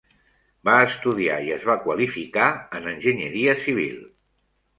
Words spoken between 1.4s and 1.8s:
i es va